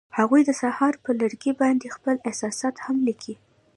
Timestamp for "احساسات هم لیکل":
2.29-3.35